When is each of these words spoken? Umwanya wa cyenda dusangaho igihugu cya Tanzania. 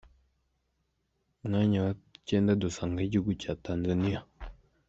Umwanya 1.39 1.77
wa 1.85 1.91
cyenda 2.27 2.59
dusangaho 2.63 3.05
igihugu 3.07 3.31
cya 3.41 3.53
Tanzania. 3.65 4.19